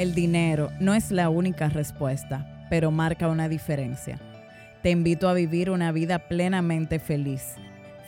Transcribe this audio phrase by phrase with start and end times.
[0.00, 4.18] El dinero no es la única respuesta, pero marca una diferencia.
[4.82, 7.56] Te invito a vivir una vida plenamente feliz,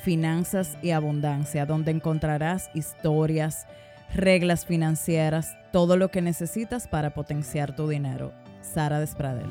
[0.02, 3.66] finanzas y abundancia, donde encontrarás historias,
[4.14, 8.32] reglas financieras, todo lo que necesitas para potenciar tu dinero.
[8.62, 9.50] Sara Despradel.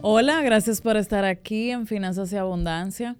[0.00, 3.14] Hola, gracias por estar aquí en Finanzas y Abundancia.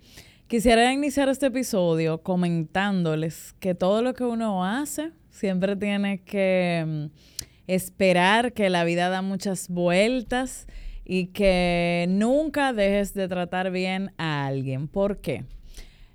[0.46, 7.37] Quisiera iniciar este episodio comentándoles que todo lo que uno hace siempre tiene que mm,
[7.68, 10.66] esperar que la vida da muchas vueltas
[11.04, 14.88] y que nunca dejes de tratar bien a alguien.
[14.88, 15.44] ¿Por qué?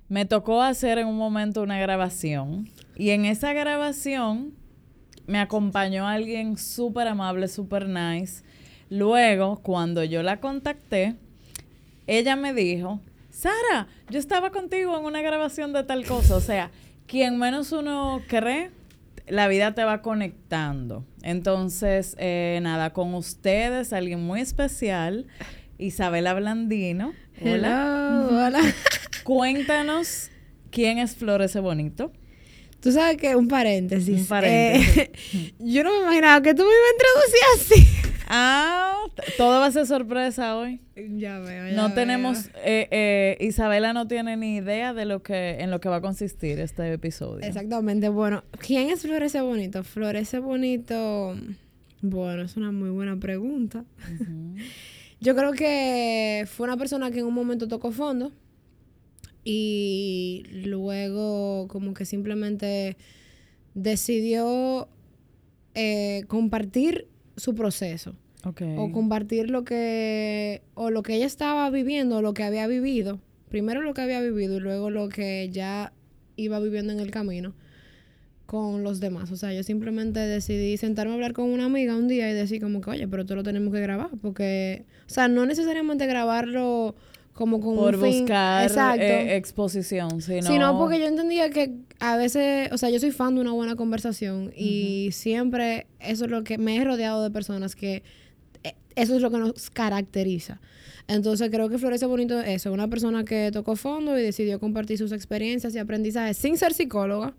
[0.08, 4.52] Me tocó hacer en un momento una grabación y en esa grabación
[5.26, 8.44] me acompañó alguien súper amable, súper nice.
[8.90, 11.16] Luego, cuando yo la contacté,
[12.06, 13.00] ella me dijo,
[13.30, 16.36] Sara, yo estaba contigo en una grabación de tal cosa.
[16.36, 16.70] O sea,
[17.06, 18.70] quien menos uno cree,
[19.26, 21.04] la vida te va conectando.
[21.22, 25.26] Entonces, eh, nada, con ustedes, alguien muy especial,
[25.78, 27.12] Isabela Blandino.
[27.40, 28.28] Hola.
[28.30, 28.60] hola.
[29.24, 30.30] Cuéntanos
[30.70, 32.12] quién es Florece Bonito.
[32.80, 34.20] Tú sabes que un paréntesis.
[34.20, 34.98] Un paréntesis.
[34.98, 38.08] Eh, yo no me imaginaba que tú me ibas a introducir así.
[38.28, 39.03] Ah,
[39.36, 40.80] todo va a ser sorpresa hoy.
[40.96, 41.68] Ya veo.
[41.68, 41.94] Ya no veo.
[41.94, 45.96] tenemos, eh, eh, Isabela no tiene ni idea de lo que, en lo que va
[45.96, 47.46] a consistir este episodio.
[47.46, 48.08] Exactamente.
[48.08, 49.84] Bueno, ¿quién es Florece Bonito?
[49.84, 51.36] Florece Bonito.
[52.02, 53.84] Bueno, es una muy buena pregunta.
[55.20, 58.32] Yo creo que fue una persona que en un momento tocó fondo
[59.42, 62.96] y luego como que simplemente
[63.74, 64.88] decidió
[65.74, 68.14] eh, compartir su proceso
[68.76, 73.20] O compartir lo que o lo que ella estaba viviendo o lo que había vivido.
[73.48, 75.92] Primero lo que había vivido y luego lo que ya
[76.36, 77.54] iba viviendo en el camino
[78.46, 79.30] con los demás.
[79.30, 82.60] O sea yo simplemente decidí sentarme a hablar con una amiga un día y decir
[82.60, 86.94] como que oye pero esto lo tenemos que grabar porque o sea no necesariamente grabarlo
[87.34, 92.70] como con Por un buscar eh, exposición, sino, Sino porque yo entendía que a veces,
[92.72, 96.58] o sea, yo soy fan de una buena conversación y siempre eso es lo que
[96.58, 98.04] me he rodeado de personas que
[98.94, 100.60] eso es lo que nos caracteriza.
[101.06, 104.96] Entonces creo que Florece Bonito es eso, una persona que tocó fondo y decidió compartir
[104.96, 107.34] sus experiencias y aprendizajes sin ser psicóloga.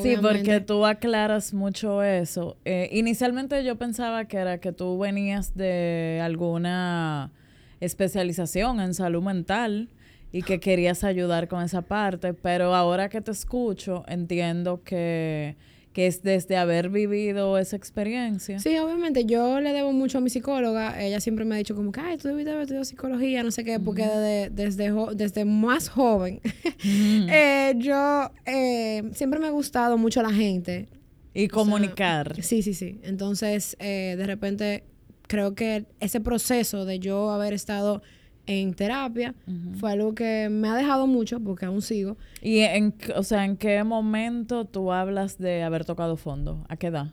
[0.00, 2.56] Sí, porque tú aclaras mucho eso.
[2.64, 7.32] Eh, inicialmente yo pensaba que era que tú venías de alguna
[7.80, 9.88] especialización en salud mental
[10.30, 15.56] y que querías ayudar con esa parte, pero ahora que te escucho entiendo que,
[15.98, 18.60] que es desde haber vivido esa experiencia.
[18.60, 21.02] Sí, obviamente, yo le debo mucho a mi psicóloga.
[21.02, 23.64] Ella siempre me ha dicho como que, ay, tú debiste haber estudiado psicología, no sé
[23.64, 26.40] qué, porque desde, desde, jo- desde más joven,
[26.84, 30.86] eh, yo eh, siempre me ha gustado mucho la gente.
[31.34, 32.40] y comunicar.
[32.44, 33.00] Sí, sí, sí.
[33.02, 34.84] Entonces, eh, de repente,
[35.26, 38.02] creo que ese proceso de yo haber estado
[38.48, 39.34] en terapia
[39.78, 42.16] fue algo que me ha dejado mucho, porque aún sigo.
[42.42, 46.64] Y en, o sea, ¿en qué momento tú hablas de haber tocado fondo?
[46.68, 47.12] ¿A qué edad?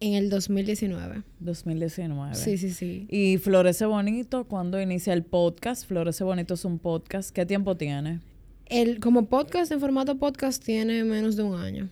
[0.00, 1.22] En el 2019.
[1.40, 2.34] 2019.
[2.34, 3.06] Sí, sí, sí.
[3.10, 5.86] Y Florece Bonito, cuando inicia el podcast?
[5.86, 7.30] Florece Bonito es un podcast.
[7.30, 8.20] ¿Qué tiempo tiene?
[8.66, 11.90] El, como podcast, en formato podcast, tiene menos de un año.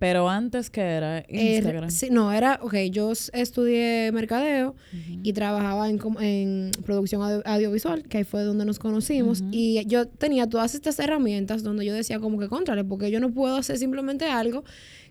[0.00, 1.90] Pero antes que era Eh, Instagram.
[1.90, 5.20] sí, no, era, ok, yo estudié mercadeo Ujú.
[5.22, 9.42] y trabajaba en, en producción audio- audiovisual, que ahí fue donde nos conocimos.
[9.42, 9.50] Ujú.
[9.52, 13.30] Y yo tenía todas estas herramientas donde yo decía como que contrale, porque yo no
[13.30, 14.64] puedo hacer simplemente algo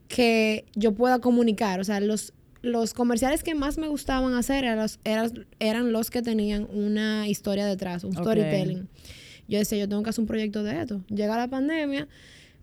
[0.08, 1.80] que yo pueda comunicar.
[1.80, 2.34] O sea, los,
[2.64, 7.28] los comerciales que más me gustaban hacer eran los, eran, eran los que tenían una
[7.28, 8.24] historia detrás, un Ok.
[8.24, 8.88] storytelling.
[9.48, 11.02] Yo decía, yo tengo que hacer un proyecto de esto.
[11.10, 12.08] Llega la pandemia,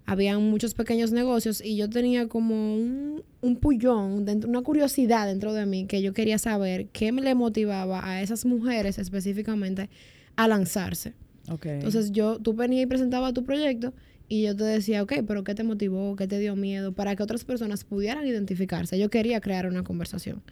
[0.07, 5.53] habían muchos pequeños negocios y yo tenía como un, un pullón, dentro, una curiosidad dentro
[5.53, 9.91] de mí que yo quería saber qué me le motivaba a esas mujeres específicamente
[10.37, 11.15] a lanzarse.
[11.49, 13.93] Entonces yo, tú venías y presentabas tu proyecto
[14.29, 16.17] y yo te decía, ok, pero ¿qué te motivó?
[16.17, 16.93] ¿Qué te dio miedo?
[16.93, 18.99] Para que otras personas pudieran identificarse.
[18.99, 20.43] Yo quería crear una conversación.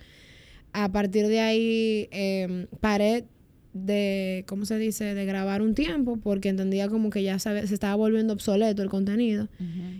[0.72, 3.24] A partir de ahí eh, paré
[3.74, 7.74] de, ¿cómo se dice?, de grabar un tiempo porque entendía como que ya sabe- se
[7.74, 9.48] estaba volviendo obsoleto el contenido.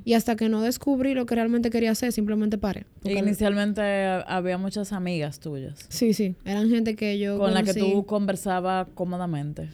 [0.05, 2.87] Y hasta que no descubrí lo que realmente quería hacer, simplemente paré.
[3.05, 3.82] Inicialmente
[4.26, 8.87] había muchas amigas tuyas Sí, sí, eran gente que yo con la que tú conversabas
[8.94, 9.69] cómodamente.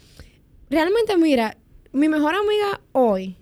[0.71, 1.57] Realmente, mira,
[1.93, 3.37] mi mejor amiga hoy,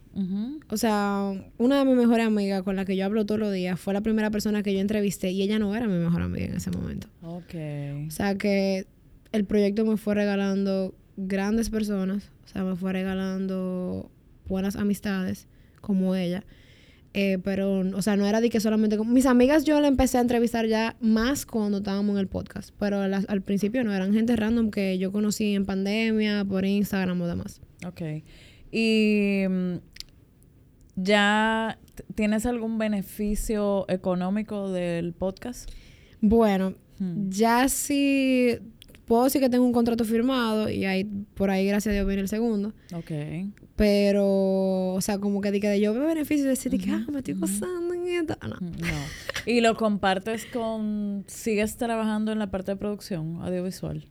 [0.71, 3.79] o sea, una de mis mejores amigas con la que yo hablo todos los días,
[3.79, 6.57] fue la primera persona que yo entrevisté y ella no era mi mejor amiga en
[6.57, 7.07] ese momento.
[7.23, 7.55] Ok.
[8.09, 8.87] O sea que
[9.33, 14.11] el proyecto me fue regalando grandes personas, o sea, me fue regalando
[14.47, 15.47] buenas amistades
[15.81, 16.45] como ella.
[17.15, 20.19] Eh, pero, o sea, no era de que solamente con mis amigas yo la empecé
[20.19, 24.13] a entrevistar ya más cuando estábamos en el podcast, pero al, al principio no, eran
[24.13, 27.61] gente random que yo conocí en pandemia, por Instagram o demás.
[27.87, 28.03] Ok.
[28.71, 29.75] Y mm,
[30.97, 31.79] ya
[32.15, 35.71] tienes algún beneficio económico del podcast?
[36.21, 37.31] Bueno, Hmm.
[37.31, 38.59] ya sí
[39.09, 42.23] puedo decir que tengo un contrato firmado y ahí por ahí gracias a Dios viene
[42.23, 42.73] el segundo.
[42.95, 43.11] Ok.
[43.75, 46.91] Pero, o sea, como que de que de yo veo beneficios y decir de que,
[46.91, 48.37] ah, me estoy gozando en esto.
[48.41, 48.57] Ah, no.
[48.61, 48.87] Mm, No.
[49.47, 51.25] ¿Y lo compartes con...
[51.27, 54.05] ¿Sigues trabajando en la parte de producción audiovisual?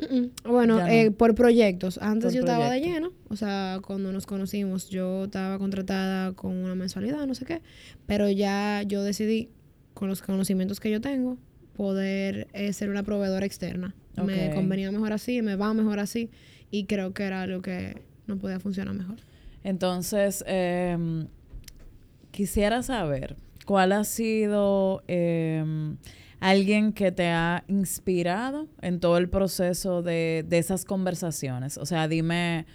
[0.43, 0.87] Bueno, no.
[0.87, 1.97] eh, por proyectos.
[1.99, 3.11] Antes Por yo estaba de lleno.
[3.29, 7.61] O sea, cuando nos conocimos, yo estaba contratada con una mensualidad, no sé qué.
[8.07, 9.49] Pero ya yo decidí,
[9.93, 11.37] con los conocimientos que yo tengo,
[11.75, 13.93] poder eh, ser una proveedora externa.
[14.23, 16.29] Me convenía mejor así, me va mejor así.
[16.71, 19.17] Y creo que era algo que no podía funcionar mejor.
[19.63, 21.27] Entonces, em,
[22.31, 23.35] quisiera saber
[23.65, 25.97] cuál ha sido em,
[26.39, 31.77] alguien que te ha inspirado en todo el proceso de, de esas conversaciones.
[31.77, 32.65] O sea, dime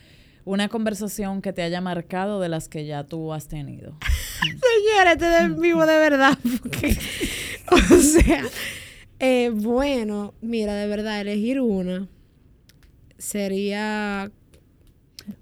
[0.44, 3.96] una conversación que te haya marcado de las que ya tú has tenido.
[4.40, 6.36] Señora, este es vivo de verdad.
[6.60, 6.96] Porque,
[7.70, 8.44] o sea,
[9.22, 12.08] eh, bueno, mira, de verdad, elegir una
[13.22, 14.30] sería.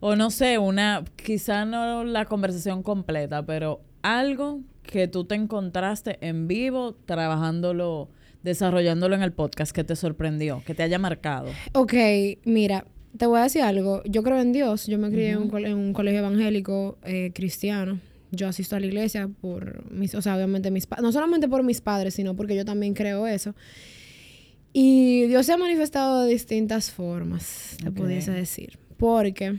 [0.00, 6.19] O no sé, una, quizá no la conversación completa, pero algo que tú te encontraste
[6.21, 8.11] en vivo trabajándolo,
[8.43, 11.49] desarrollándolo en el podcast que te sorprendió, que te haya marcado.
[11.73, 11.94] Ok,
[12.44, 12.85] mira,
[13.17, 14.03] te voy a decir algo.
[14.05, 14.87] Yo creo en Dios.
[14.87, 17.99] Yo me crié en, un en un colegio evangélico eh, cristiano.
[18.32, 21.81] Yo asisto a la iglesia por mis, o sea, obviamente mis no solamente por mis
[21.81, 23.55] padres, sino porque yo también creo eso.
[24.73, 27.94] Y Dios se ha manifestado de distintas formas, te Ok.
[27.97, 28.79] pudiese decir.
[28.97, 29.59] Porque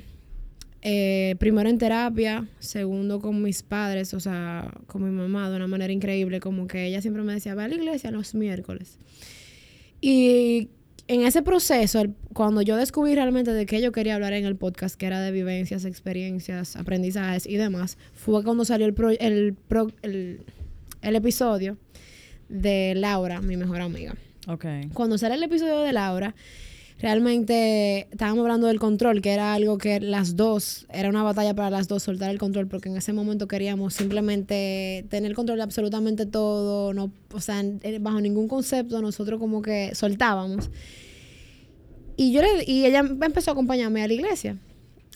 [0.83, 5.67] eh, primero en terapia, segundo con mis padres, o sea, con mi mamá de una
[5.67, 8.97] manera increíble, como que ella siempre me decía, ve a la iglesia los miércoles.
[9.99, 10.69] Y
[11.13, 14.55] en ese proceso, el- cuando yo descubrí realmente de qué yo quería hablar en el
[14.55, 19.53] podcast, que era de vivencias, experiencias, aprendizajes y demás, fue cuando salió el, pro- el,
[19.67, 20.39] pro- el,
[21.01, 21.77] el episodio
[22.49, 24.15] de Laura, mi mejor amiga.
[24.47, 24.65] Ok.
[24.93, 26.33] Cuando sale el episodio de Laura,
[27.01, 31.69] realmente estábamos hablando del control, que era algo que las dos, era una batalla para
[31.69, 36.25] las dos soltar el control, porque en ese momento queríamos simplemente tener control de absolutamente
[36.25, 40.69] todo, no, o sea, en- bajo ningún concepto, nosotros como que soltábamos.
[42.17, 44.57] Y yo le, y ella empezó a acompañarme a la iglesia.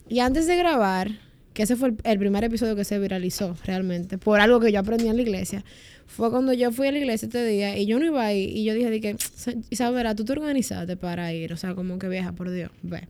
[0.08, 1.10] Y antes de grabar,
[1.56, 5.08] que ese fue el, primer episodio que se viralizó realmente, por algo que yo aprendí
[5.08, 5.64] en la iglesia,
[6.04, 8.64] fue cuando yo fui a la iglesia este día y yo no iba ahí y
[8.64, 9.16] yo dije, que,
[9.70, 13.08] Isabela, tú te organizaste para ir, o sea, como que vieja, por Dios, ve.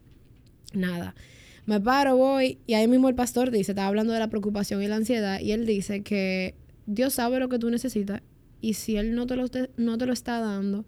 [0.72, 1.16] Nada.
[1.64, 4.86] Me paro, voy y ahí mismo el pastor dice, estaba hablando de la preocupación y
[4.86, 6.54] la ansiedad y él dice que
[6.86, 8.22] Dios sabe lo que tú necesitas
[8.60, 10.84] y si Él no te lo, te- no te lo está dando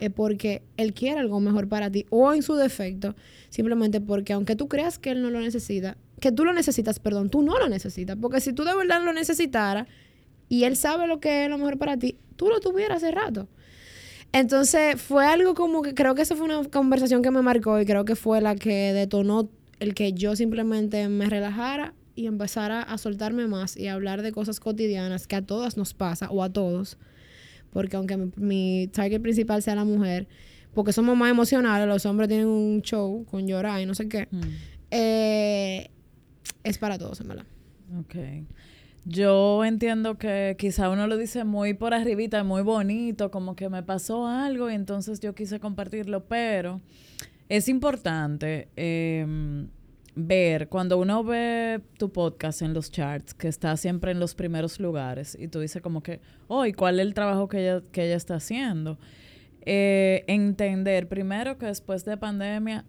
[0.00, 3.14] es porque Él quiere algo mejor para ti o en su defecto,
[3.48, 7.30] simplemente porque aunque tú creas que Él no lo necesita, que tú lo necesitas, perdón,
[7.30, 9.86] tú no lo necesitas, porque si tú de verdad lo necesitaras
[10.48, 13.48] y Él sabe lo que es lo mejor para ti, tú lo tuvieras hace rato.
[14.32, 17.86] Entonces fue algo como que creo que esa fue una conversación que me marcó y
[17.86, 19.48] creo que fue la que detonó
[19.78, 24.32] el que yo simplemente me relajara y empezara a soltarme más y a hablar de
[24.32, 26.96] cosas cotidianas que a todas nos pasa o a todos.
[27.72, 30.26] Porque aunque mi, mi target principal sea la mujer,
[30.74, 34.28] porque somos más emocionales, los hombres tienen un show con llorar y no sé qué,
[34.30, 34.40] Mm,
[34.90, 35.90] eh,
[36.64, 37.46] es para todos, en verdad.
[37.98, 38.16] ok.
[39.08, 43.84] Yo entiendo que quizá uno lo dice muy por arribita, muy bonito, como que me
[43.84, 46.80] pasó algo y entonces yo quise compartirlo, pero
[47.48, 49.68] es importante em,
[50.16, 54.80] ver cuando uno ve tu podcast en los charts, que está siempre en los primeros
[54.80, 58.06] lugares, y tú dices como que, oh, ¿y cuál es el trabajo que ella, que
[58.06, 58.98] ella está haciendo?
[59.60, 62.84] Eh, entender primero que después de pandemia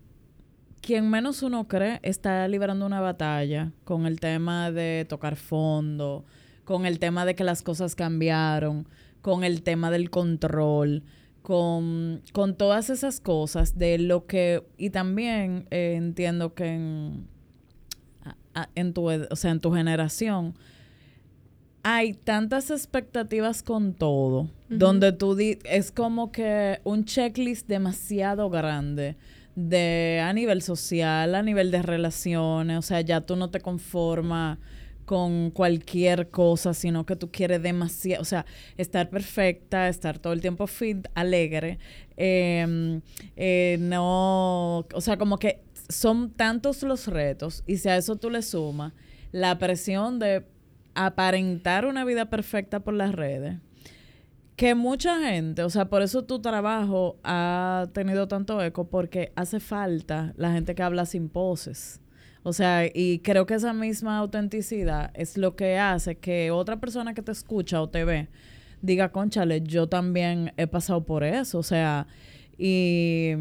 [0.81, 6.24] quien menos uno cree está librando una batalla con el tema de tocar fondo,
[6.63, 8.88] con el tema de que las cosas cambiaron,
[9.22, 11.03] con el tema del control,
[11.41, 17.27] con, con todas esas cosas de lo que, y también eh, entiendo que en,
[18.75, 20.55] en, tu, o sea, en tu generación
[21.84, 29.15] hay tantas expectativas con todo, donde tú di- es como que un checklist demasiado grande
[29.58, 34.60] de a nivel social, a nivel de relaciones, o sea, ya tú no te conformas
[35.04, 38.46] con cualquier cosa, sino que tú quieres demasiado, o sea,
[38.78, 41.80] estar perfecta, estar todo el tiempo fit, alegre,
[42.18, 43.02] eh,
[43.36, 48.30] eh, no, o sea, como que son tantos los retos y si a eso tú
[48.30, 48.94] le sumas
[49.32, 50.46] la presión de
[50.94, 53.58] aparentar una vida perfecta por las redes,
[54.58, 59.60] que mucha gente, o sea, por eso tu trabajo ha tenido tanto eco, porque hace
[59.62, 62.02] falta la gente que habla sin poses.
[62.44, 67.14] O sea, y creo que esa misma autenticidad es lo que hace que otra persona
[67.14, 68.30] que te escucha o te ve
[68.82, 71.60] diga, conchale, yo también he pasado por eso.
[71.60, 72.08] O sea,
[72.58, 73.32] y,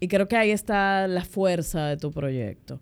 [0.00, 2.80] y creo que ahí está la fuerza de tu proyecto.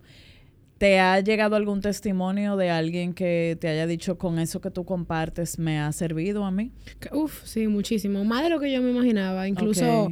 [0.77, 4.83] ¿Te ha llegado algún testimonio de alguien que te haya dicho con eso que tú
[4.83, 6.71] compartes me ha servido a mí?
[7.13, 8.25] Uf, sí, muchísimo.
[8.25, 9.47] Más de lo que yo me imaginaba.
[9.47, 10.11] Incluso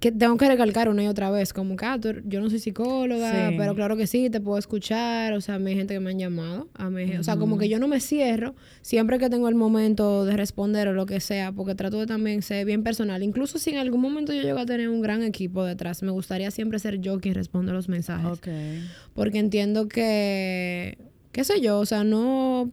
[0.00, 3.52] que tengo que recalcar una y otra vez, como que, ah, yo no soy psicóloga,
[3.56, 6.68] pero claro que sí, te puedo escuchar, o sea, hay gente que me han llamado,
[6.74, 10.26] a mí, o sea, como que yo no me cierro siempre que tengo el momento
[10.26, 13.70] de responder o lo que sea, porque trato de también ser bien personal, incluso si
[13.70, 17.00] en algún momento yo llego a tener un gran equipo detrás, me gustaría siempre ser
[17.00, 18.40] yo quien responde los mensajes,
[19.14, 20.98] porque entiendo que,
[21.32, 22.70] qué sé yo, o sea, no,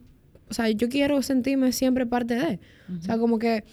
[0.48, 2.60] o sea, yo quiero sentirme siempre parte de,
[2.94, 3.64] o sea, como que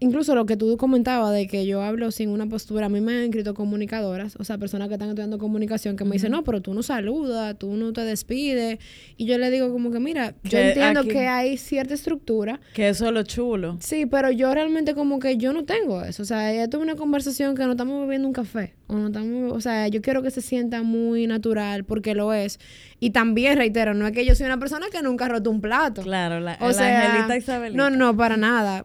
[0.00, 3.12] incluso lo que tú comentabas de que yo hablo sin una postura, a mí me
[3.12, 6.60] han escrito comunicadoras, o sea, personas que están estudiando comunicación que me dicen, no, pero
[6.60, 8.78] tú no saludas, tú no te despides.
[9.16, 12.60] Y yo le digo como que, mira, yo entiendo que hay cierta estructura.
[12.74, 13.76] Que eso es lo chulo.
[13.80, 16.22] Sí, pero yo realmente como que yo no tengo eso.
[16.22, 18.74] O sea, esto es una conversación que no estamos bebiendo un café.
[18.86, 22.58] O, no estamos, o sea, yo quiero que se sienta muy natural porque lo es.
[23.02, 25.62] Y también, reitero, no es que yo soy una persona que nunca ha roto un
[25.62, 26.02] plato.
[26.02, 27.90] Claro, la, o sea, Angelita Isabelita.
[27.90, 28.84] No, no, para nada.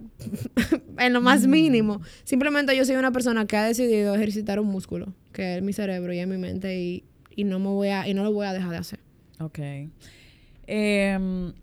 [0.97, 2.01] en lo más mínimo.
[2.23, 6.13] Simplemente yo soy una persona que ha decidido ejercitar un músculo, que es mi cerebro
[6.13, 7.03] y es mi mente, y,
[7.43, 8.99] no me voy a, y no lo voy a dejar de hacer.
[9.41, 9.59] Ok.
[10.65, 11.53] Em,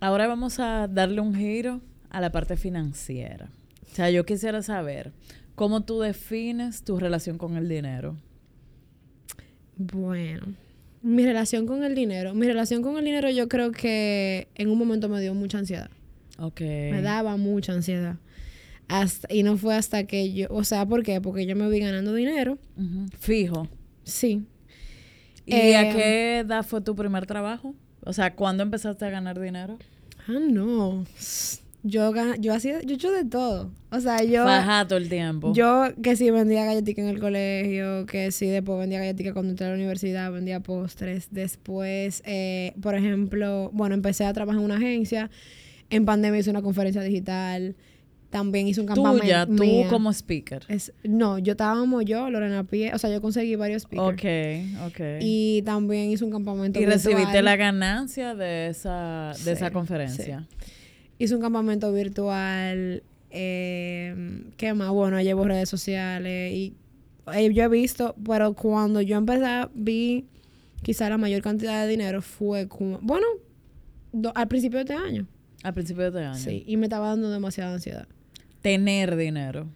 [0.00, 3.50] ahora vamos a darle un giro a la parte financiera.
[3.90, 5.12] O sea, yo quisiera saber
[5.54, 8.16] cómo tú defines tu relación con el dinero.
[9.76, 10.54] Bueno,
[11.02, 12.34] mi relación con el dinero.
[12.34, 15.90] Mi relación con el dinero yo creo que en un momento me dio mucha ansiedad.
[16.38, 16.60] Ok.
[16.60, 18.16] Me daba mucha ansiedad.
[18.88, 21.20] Hasta, y no fue hasta que yo, o sea, ¿por qué?
[21.20, 22.58] Porque yo me vi ganando dinero.
[23.18, 23.68] Fijo.
[24.04, 24.44] Sí.
[25.46, 27.74] ¿Y a eh, qué edad fue tu primer trabajo?
[28.04, 29.78] O sea, ¿cuándo empezaste a ganar dinero?
[30.26, 31.04] Ah, no.
[31.82, 33.70] Yo, yo hacía, yo hecho de todo.
[33.90, 34.44] O sea, yo.
[34.44, 35.52] Baja todo el tiempo.
[35.54, 39.66] Yo que sí vendía galletitas en el colegio, que sí después vendía galletitas cuando entré
[39.66, 41.28] a la universidad, vendía postres.
[41.30, 45.30] Después, eh, por ejemplo, bueno, empecé a trabajar en una agencia.
[45.88, 47.74] En pandemia hice una conferencia digital.
[48.28, 49.22] También hice un campamento.
[49.22, 50.62] Tuya, tú como speaker.
[50.68, 54.12] Es, no, yo estábamos yo, Lorena Pie, o sea, yo conseguí varios speakers.
[54.12, 55.00] Ok, ok.
[55.20, 60.46] Y también hice un campamento ¿Y recibiste la ganancia de esa, de esa conferencia?
[61.20, 63.02] Hice un campamento virtual.
[63.30, 64.90] Eh, ¿Qué más?
[64.90, 66.74] Bueno, llevo redes sociales y
[67.32, 70.24] eh, yo he visto, pero cuando yo empecé, vi
[70.82, 73.26] quizá la mayor cantidad de dinero fue como, bueno,
[74.34, 75.28] al principio de este año.
[75.62, 76.38] Al principio de este año.
[76.38, 78.08] Sí, y me estaba dando demasiada ansiedad.
[78.62, 79.68] Tener dinero.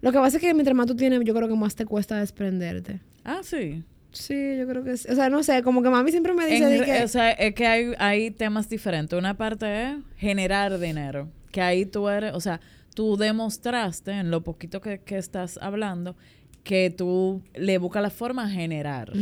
[0.00, 2.18] Lo que pasa es que mientras más tú tienes, yo creo que más te cuesta
[2.18, 3.00] desprenderte.
[3.24, 3.84] Ah, sí.
[4.12, 5.08] Sí, yo creo que sí.
[5.10, 6.84] O sea, no sé, como que mami siempre me dice...
[6.84, 7.02] que...
[7.02, 9.18] O sea, es que hay, hay temas diferentes.
[9.18, 11.30] Una parte es generar dinero.
[11.50, 12.60] Que ahí tú eres, o sea,
[12.94, 16.16] tú demostraste en lo poquito que, estás hablando
[16.62, 19.12] que tú le buscas la forma a generar.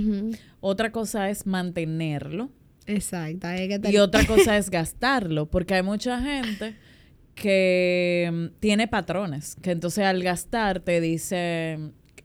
[0.61, 2.51] Otra cosa es mantenerlo.
[2.87, 3.49] Exacto.
[3.91, 6.75] Y otra cosa es gastarlo, porque hay mucha gente
[7.35, 11.79] que mm, tiene patrones, que entonces al gastar te dice,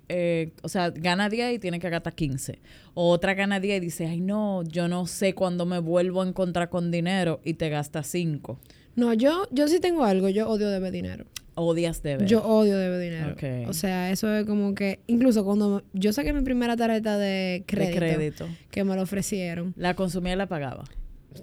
[0.09, 2.59] eh, o sea, gana 10 y tiene que gastar 15.
[2.93, 6.27] O otra gana 10 y dice, ay no, yo no sé cuándo me vuelvo a
[6.27, 8.59] encontrar con dinero y te gasta 5.
[8.95, 11.25] No, yo, yo sí tengo algo, yo odio deber dinero.
[11.55, 12.27] Odias deber.
[12.27, 13.69] Yo odio deber dinero.
[13.69, 17.99] O sea, eso es como que, incluso cuando yo saqué mi primera tarjeta de crédito,
[17.99, 18.47] de crédito.
[18.71, 19.73] que me lo ofrecieron.
[19.77, 20.83] La consumía y la pagaba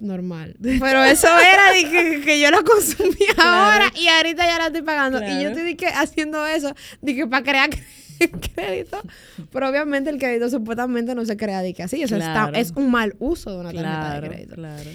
[0.01, 0.55] normal.
[0.61, 5.19] Pero eso era que, yo la consumía ahora y ahorita ya la estoy pagando.
[5.23, 7.69] Y yo estoy que, haciendo eso, dije, para crear
[8.55, 8.97] crédito.
[9.51, 12.03] Pero obviamente el crédito supuestamente no se crea de que así.
[12.03, 14.55] O sea, es un mal uso de una tarjeta de crédito.
[14.55, 14.89] Claro.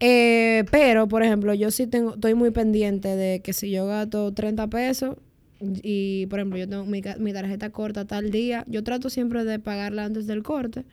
[0.00, 4.32] Eh, pero, por ejemplo, yo sí tengo, estoy muy pendiente de que si yo gasto
[4.32, 5.16] 30 pesos
[5.60, 9.58] y, por ejemplo, yo tengo mi, mi tarjeta corta tal día, yo trato siempre de
[9.58, 10.84] pagarla antes del corte.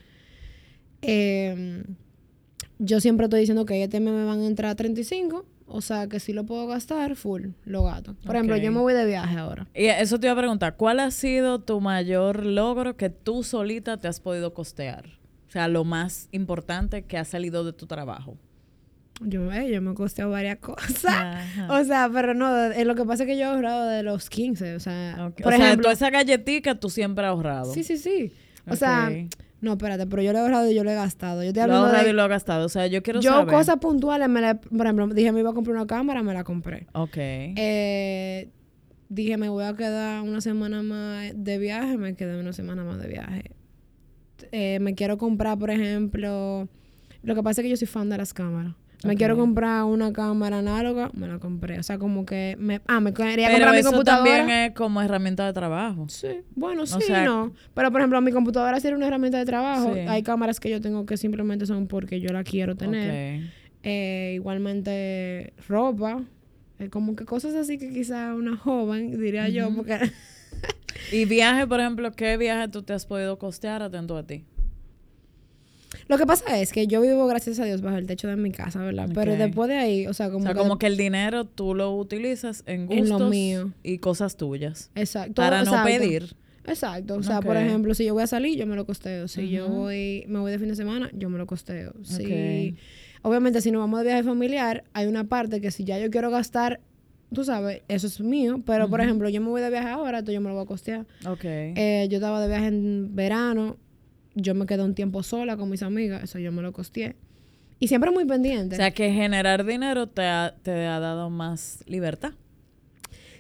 [1.02, 1.84] Eh,
[2.80, 6.34] yo siempre estoy diciendo que este me van a entrar 35, o sea que si
[6.34, 8.16] lo puedo gastar, full, lo gato.
[8.26, 9.68] Por ejemplo, yo me voy de viaje ahora.
[9.76, 13.98] Y eso te iba a preguntar, ¿cuál ha sido tu mayor logro que tú solita
[13.98, 15.06] te has podido costear?
[15.48, 18.38] O sea, lo más importante que ha salido de tu trabajo.
[19.22, 21.46] Yo, eh, yo me costeo varias cosas.
[21.70, 24.30] O sea, pero no, eh, lo que pasa es que yo he ahorrado de los
[24.30, 24.76] 15.
[24.76, 25.90] O sea, por ejemplo.
[25.92, 27.74] esa galletita tú siempre has ahorrado.
[27.74, 28.32] Sí, sí, sí.
[28.70, 29.10] O sea,
[29.60, 31.44] No, espérate, pero yo lo he ahorrado y yo lo he gastado.
[31.44, 32.10] Yo te Lo he ahorrado de...
[32.12, 32.66] y lo he gastado.
[32.66, 33.54] O sea, yo quiero Yo saber.
[33.54, 36.44] cosas puntuales, me la, por ejemplo, dije me iba a comprar una cámara, me la
[36.44, 36.88] compré.
[36.94, 37.18] Ok.
[37.18, 38.50] Eh,
[39.10, 43.00] dije me voy a quedar una semana más de viaje, me quedé una semana más
[43.02, 43.52] de viaje.
[44.52, 46.68] Eh, me quiero comprar, por ejemplo,
[47.24, 48.76] lo que pasa es que yo soy fan de las cámaras.
[49.08, 51.80] Me quiero comprar una cámara análoga, me la compré.
[51.80, 54.38] O sea, como que me, ah, me quería Pero comprar mi computadora.
[54.38, 56.08] también es como herramienta de trabajo.
[56.10, 57.54] Sí, bueno, sí, sea- no.
[57.74, 59.94] Pero por ejemplo, mi computadora sí era una herramienta de trabajo.
[59.94, 60.00] Sí.
[60.02, 63.40] Hay cámaras que yo tengo que simplemente son porque yo la quiero tener.
[63.46, 63.50] Ok.
[63.84, 66.22] Eh, igualmente ropa.
[66.80, 69.98] Eh, como que cosas así que quizá una joven, diría yo, porque
[71.12, 74.44] Y viaje, por ejemplo, ¿qué viaje tú te has podido costear atento a ti?
[76.08, 78.52] Lo que pasa es que yo vivo, gracias a Dios, bajo el techo de mi
[78.52, 79.10] casa, ¿verdad?
[79.14, 80.60] Pero después de ahí, o sea, como o sea, que...
[80.60, 83.72] como que el dinero tú lo utilizas en En lo gustos mío.
[83.84, 84.92] y cosas tuyas.
[84.96, 85.36] Exacto.
[85.36, 85.86] Para no exacto.
[85.88, 86.36] pedir.
[86.66, 87.16] Exacto.
[87.16, 89.28] O sea, por ejemplo, si yo voy a salir, yo me lo costeo.
[89.28, 91.94] Si yo voy, me voy de fin de semana, yo me lo costeo.
[92.04, 92.76] Si,
[93.22, 96.30] obviamente, si nos vamos de viaje familiar, hay una parte que si ya yo quiero
[96.30, 96.82] gastar,
[97.34, 98.62] tú sabes, eso es mío.
[98.66, 100.68] Pero, por ejemplo, yo me voy de viaje ahora, entonces yo me lo voy a
[100.68, 101.06] costear.
[101.26, 101.46] Ok.
[101.46, 103.78] Eh, yo estaba de viaje en verano,
[104.38, 107.16] yo me quedé un tiempo sola con mis amigas, eso yo me lo costeé.
[107.80, 108.76] Y siempre muy pendiente.
[108.76, 112.32] o sea, que generar dinero te ha, te ha dado más libertad.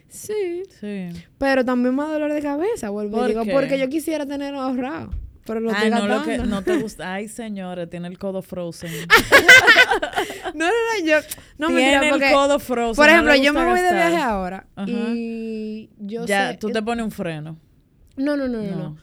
[0.09, 1.09] sí, Sí.
[1.37, 3.51] pero también más dolor de cabeza, vuelvo ¿Por digo, qué?
[3.51, 5.11] porque yo quisiera tener ahorrado.
[5.45, 7.13] Pero lo estoy no, lo que no te gusta.
[7.13, 8.91] Ay, señores, tiene el codo frozen.
[10.53, 11.17] No, no, no, yo.
[11.57, 12.31] No, tiene mentira, el porque.
[12.33, 12.95] codo frozen.
[12.95, 14.89] Por ejemplo, yo me voy de viaje ahora Ajá.
[14.89, 16.57] y yo Ya, sé.
[16.57, 17.57] tú te pones un freno.
[18.15, 18.75] No, no, no, no, No.
[18.77, 18.97] no.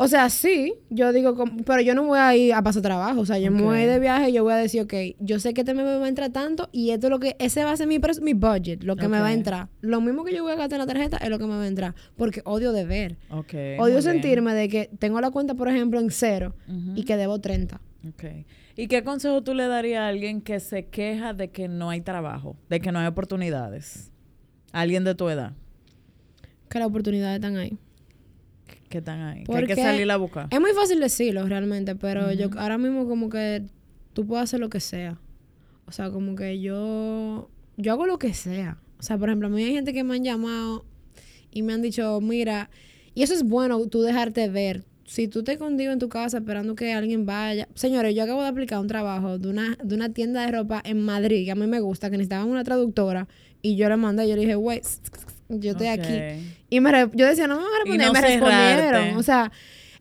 [0.00, 1.34] O sea, sí, yo digo,
[1.66, 3.20] pero yo no voy a ir a pasar trabajo.
[3.20, 5.54] O sea, yo me voy de viaje y yo voy a decir, ok, yo sé
[5.54, 7.76] que este me va a entrar tanto y esto es lo que, ese va a
[7.76, 9.68] ser mi, mi budget, lo que me va a entrar.
[9.80, 11.64] Lo mismo que yo voy a gastar en la tarjeta es lo que me va
[11.64, 11.96] a entrar.
[12.16, 13.18] Porque odio deber.
[13.30, 13.54] Ok.
[13.80, 14.02] odio bien.
[14.02, 16.54] sentirme de que tengo la cuenta, por ejemplo, en cero
[16.94, 17.80] y que debo 30.
[18.08, 18.24] Ok.
[18.76, 22.02] ¿Y qué consejo tú le darías a alguien que se queja de que no hay
[22.02, 24.12] trabajo, de que no hay oportunidades?
[24.70, 25.54] Alguien de tu edad
[26.68, 27.76] Que las oportunidades están ahí.
[28.88, 30.48] Que están ahí, que hay que Porque salir a buscar.
[30.50, 32.58] Es muy fácil decirlo realmente, pero yo Ujú.
[32.58, 33.62] ahora mismo como que
[34.12, 35.18] tú puedes hacer lo que sea.
[35.86, 38.78] O sea, como que yo yo hago lo que sea.
[38.98, 40.84] O sea, por ejemplo, a mí hay gente que me han llamado
[41.52, 42.70] y me han dicho, mira,
[43.14, 44.84] y eso es bueno, tú dejarte ver.
[45.04, 47.66] Si tú te escondido en tu casa esperando que alguien vaya.
[47.74, 51.00] Señores, yo acabo de aplicar un trabajo de una, de una tienda de ropa en
[51.00, 53.26] Madrid, que a mí me gusta, que necesitaban una traductora,
[53.62, 54.82] y yo le mandé, yo le dije, güey,
[55.48, 56.46] yo estoy aquí.
[56.70, 58.06] Y me re- yo decía, no me van a Y responder.
[58.06, 59.16] no me respondieron.
[59.16, 59.50] O sea,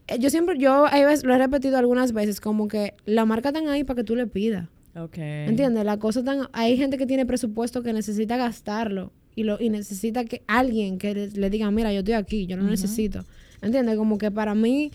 [0.07, 0.85] eh, yo siempre, yo
[1.23, 4.27] lo he repetido algunas veces, como que la marca están ahí para que tú le
[4.27, 4.67] pidas.
[4.95, 5.17] Ok.
[5.17, 5.85] ¿Entiendes?
[5.85, 6.47] La cosa tan...
[6.53, 11.13] Hay gente que tiene presupuesto que necesita gastarlo y lo y necesita que alguien que
[11.13, 12.71] le, le diga, mira, yo estoy aquí, yo lo Ujú.
[12.71, 13.23] necesito.
[13.61, 13.95] ¿Entiendes?
[13.97, 14.91] Como que para mí,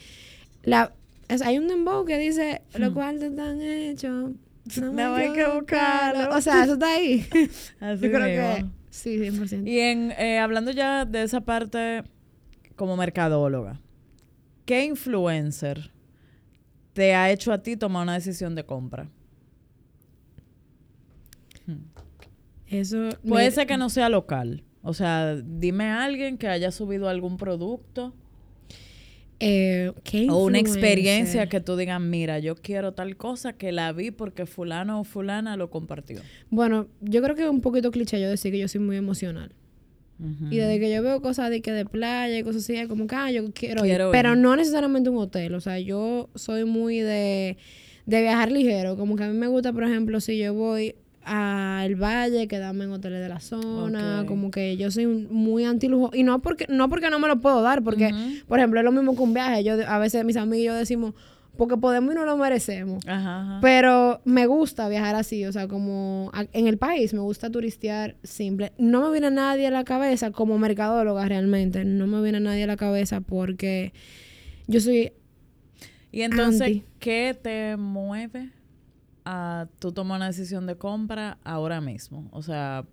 [0.65, 0.93] la,
[1.29, 2.95] es- hay un dembow que dice, los Hmm.
[2.95, 4.33] cuartos están hechos.
[4.81, 6.37] No, No hay que buscarlo.
[6.37, 7.25] O sea, eso está ahí.
[7.81, 8.65] Así yo creo que...
[8.93, 9.67] Sí, 100%.
[9.67, 12.05] Y en, eh, hablando ya de esa parte
[12.77, 13.81] como mercadóloga,
[14.67, 15.91] ¿qué influencer
[16.93, 19.11] te ha hecho a ti tomar una decisión de compra?
[22.67, 23.09] Eso...
[23.27, 24.63] Puede mira, ser que no sea local.
[24.83, 28.15] O sea, dime a alguien que haya subido algún producto
[29.45, 33.93] eh, ¿qué o una experiencia que tú digas, mira, yo quiero tal cosa que la
[33.93, 36.21] vi porque fulano o fulana lo compartió.
[36.49, 39.53] Bueno, yo creo que es un poquito cliché yo decir que yo soy muy emocional.
[40.51, 43.09] Y desde que yo veo cosas de que de playa y cosas así, es como
[43.09, 44.09] que, ah, yo quiero, Quiero ir.
[44.11, 44.13] ir.
[44.13, 45.53] Pero no necesariamente un hotel.
[45.55, 47.57] O sea, yo soy muy de,
[48.07, 48.97] de viajar ligero.
[48.97, 52.93] Como que a mí me gusta, por ejemplo, si yo voy al valle, quedarme en
[52.93, 54.25] hoteles de la zona.
[54.27, 56.11] Como que yo soy muy anti lujo.
[56.15, 58.13] Y no porque, no porque no me lo puedo dar, porque,
[58.49, 59.65] por ejemplo, es lo mismo que un viaje.
[59.65, 61.15] Yo, a veces mis amigos y yo decimos,
[61.57, 63.07] porque podemos y no lo merecemos.
[63.07, 63.59] Ajá, ajá.
[63.61, 68.17] Pero me gusta viajar así, o sea, como a- en el país me gusta turistear
[68.23, 68.73] simple.
[68.79, 72.67] No me viene nadie a la cabeza como mercadóloga realmente, no me viene nadie a
[72.67, 73.93] la cabeza porque
[74.67, 75.13] yo soy
[76.11, 76.85] Y entonces, Anti.
[76.99, 78.51] ¿qué te mueve
[79.25, 82.29] a tú tomar una decisión de compra ahora mismo?
[82.33, 82.85] O sea,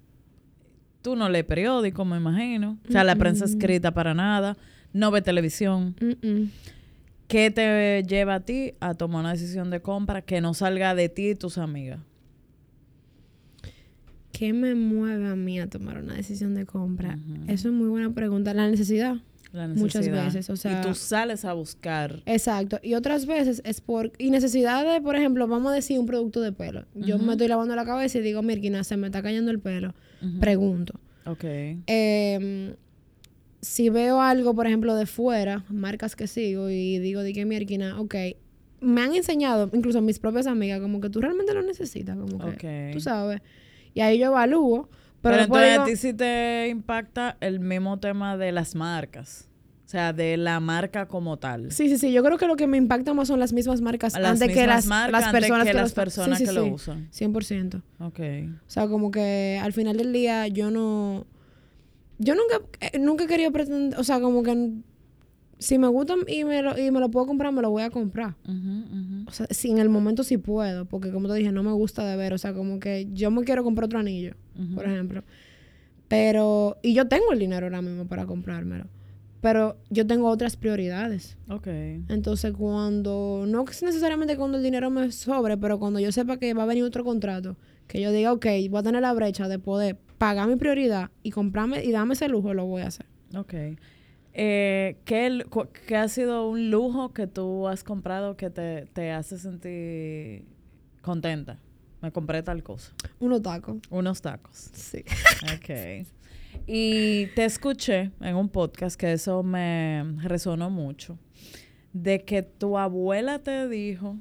[1.02, 2.78] tú no lees periódico, me imagino.
[2.88, 4.58] O sea, la prensa escrita para nada.
[4.94, 5.96] No ves televisión.
[6.00, 6.44] mm.
[7.28, 11.10] ¿Qué te lleva a ti a tomar una decisión de compra que no salga de
[11.10, 12.00] ti y tus amigas?
[14.32, 17.18] ¿Qué me mueve a mí a tomar una decisión de compra?
[17.18, 17.44] Ujú.
[17.52, 18.54] Eso es muy buena pregunta.
[18.56, 19.18] La necesidad.
[19.52, 22.22] Muchas veces, o sea- Y tú sales a buscar.
[22.26, 22.80] Exacto.
[22.84, 24.12] Y otras veces es por...
[24.20, 26.86] Y necesidad de, por ejemplo, vamos a decir un producto de pelo.
[26.94, 29.94] Yo me estoy lavando la cabeza y digo, Mirkina, se me está cayendo el pelo.
[30.40, 31.00] Pregunto.
[31.26, 31.44] Ok.
[31.46, 32.76] Eh,
[33.62, 38.00] si veo algo, por ejemplo, de fuera, marcas que sigo y digo, di que mierquina,
[38.00, 38.16] ok,
[38.82, 42.92] me han enseñado, incluso mis propias amigas, como que tú realmente lo necesitas, como que,
[42.94, 43.42] tú sabes.
[43.94, 44.90] Y ahí yo evalúo.
[45.22, 49.50] Pero, pero entonces a ti sí te impacta el mismo tema de las marcas.
[49.86, 51.72] O sea, de la marca como tal.
[51.72, 52.12] Sí, sí, sí.
[52.12, 54.68] Yo creo que lo que me impacta más son las mismas marcas las antes que
[54.68, 57.10] las, las personas que, las personas que lo usan.
[57.10, 57.82] 100%.
[58.00, 58.20] Ok.
[58.68, 61.26] O sea, como que al final del día yo no...
[62.20, 64.00] Yo nunca, eh, nunca he querido pretender...
[64.00, 64.74] O sea, como que
[65.60, 67.90] si me gusta y me, lo, y me lo puedo comprar, me lo voy a
[67.90, 68.36] comprar.
[69.28, 72.06] O sea, si en el momento sí puedo, porque como te dije, no me gusta
[72.06, 72.34] de ver.
[72.34, 74.36] O sea, como que yo me quiero comprar otro anillo,
[74.74, 75.24] por ejemplo.
[76.08, 78.86] Pero, y yo tengo el dinero ahora mismo para comprármelo.
[79.42, 81.38] Pero yo tengo otras prioridades.
[81.50, 81.68] Ok.
[81.68, 86.54] Entonces, cuando, no es necesariamente cuando el dinero me sobre, pero cuando yo sepa que
[86.54, 89.60] va a venir otro contrato, que yo diga, ok, voy a tener la brecha de
[89.60, 93.06] poder pagar mi prioridad y comprarme y darme ese lujo, lo voy a hacer.
[93.36, 93.54] Ok.
[94.34, 95.44] Eh, ¿qué,
[95.88, 100.46] ¿qué, ha sido un lujo que tú has comprado que te, te hace sentir
[101.02, 101.60] contenta?
[102.02, 102.94] Me compré tal cosa.
[103.20, 103.78] Unos tacos.
[103.90, 104.70] Unos tacos.
[104.74, 105.04] Sí.
[105.56, 106.06] Ok.
[106.68, 111.18] Y te escuché en un podcast que eso me resonó mucho,
[111.94, 114.18] de que tu abuela te dijo,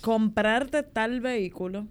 [0.00, 1.86] comprarte tal vehículo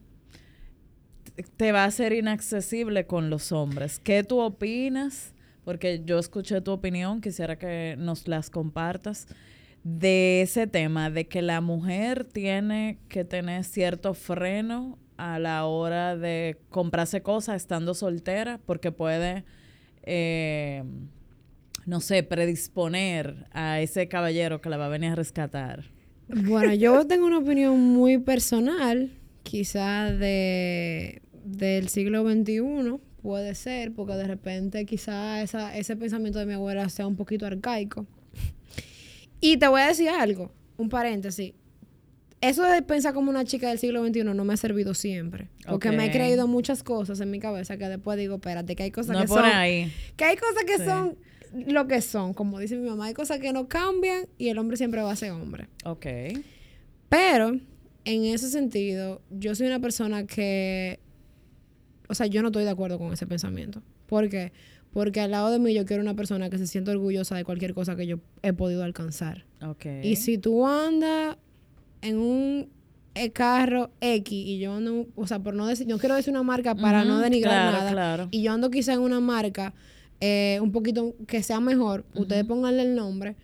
[1.57, 3.99] te va a ser inaccesible con los hombres.
[3.99, 5.32] ¿Qué tú opinas?
[5.63, 9.27] Porque yo escuché tu opinión, quisiera que nos las compartas
[9.83, 16.15] de ese tema, de que la mujer tiene que tener cierto freno a la hora
[16.17, 19.43] de comprarse cosas estando soltera porque puede,
[20.03, 20.83] eh,
[21.85, 25.85] no sé, predisponer a ese caballero que la va a venir a rescatar.
[26.27, 29.11] Bueno, yo tengo una opinión muy personal,
[29.43, 36.45] quizá de, del siglo XXI, puede ser, porque de repente quizá esa, ese pensamiento de
[36.45, 38.05] mi abuela sea un poquito arcaico.
[39.41, 41.53] Y te voy a decir algo, un paréntesis
[42.43, 45.47] eso de pensar como una chica del siglo XXI no me ha servido siempre.
[45.65, 48.91] Porque me he creído muchas cosas en mi cabeza que después digo, espérate, que hay
[48.91, 49.45] cosas que son.
[49.45, 49.89] Ahí.
[50.17, 51.17] Que hay cosas que son
[51.53, 52.33] lo que son.
[52.33, 55.15] Como dice mi mamá, hay cosas que no cambian y el hombre siempre va a
[55.15, 55.69] ser hombre.
[55.85, 56.05] Ok.
[57.07, 57.57] Pero,
[58.03, 60.99] en ese sentido, yo soy una persona que.
[62.09, 63.81] O sea, yo no estoy de acuerdo con ese pensamiento.
[64.07, 64.51] ¿Por qué?
[64.91, 67.73] Porque al lado de mí yo quiero una persona que se sienta orgullosa de cualquier
[67.73, 69.45] cosa que yo he podido alcanzar.
[69.61, 69.85] Ok.
[70.03, 71.37] Y si tú andas
[72.01, 72.69] en un
[73.15, 76.43] eh, carro X y yo ando, o sea, por no decir, no quiero decir una
[76.43, 78.27] marca para no denigrar nada.
[78.31, 79.73] Y yo ando quizá en una marca
[80.19, 83.35] eh, un poquito que sea mejor, ustedes pónganle el nombre.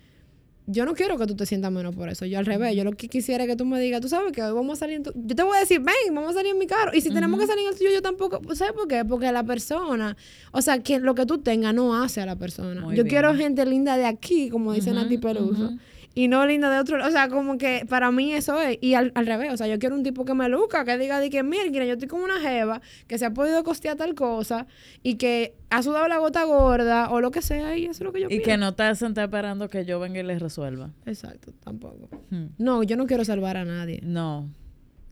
[0.72, 2.26] Yo no quiero que tú te sientas menos por eso.
[2.26, 4.44] Yo al revés, yo lo que quisiera es que tú me digas, tú sabes que
[4.44, 5.12] hoy vamos a salir en tu...
[5.16, 6.92] Yo te voy a decir, ven, vamos a salir en mi carro.
[6.94, 8.40] Y si tenemos que salir en el tuyo, yo tampoco...
[8.54, 9.04] ¿Sabes por qué?
[9.04, 10.16] Porque la persona,
[10.52, 12.94] o sea, que lo que tú tengas no hace a la persona.
[12.94, 15.72] yo quiero gente linda de aquí, como dice Nati Peluso
[16.13, 17.06] y no linda de otro.
[17.06, 18.78] O sea, como que para mí eso es.
[18.82, 21.30] Y al, revés, o sea, yo quiero un tipo que me luca, que diga de
[21.30, 24.67] que, mira, yo estoy como una jeva, que se ha podido costear tal cosa
[25.04, 28.12] y que ha sudado la gota gorda o lo que sea, y eso es lo
[28.12, 30.91] que yo Y que no te sentar esperando que yo venga y les resuelva.
[31.06, 32.10] Exacto, tampoco.
[32.30, 32.48] Hmm.
[32.58, 34.00] No, yo no quiero salvar a nadie.
[34.04, 34.50] No.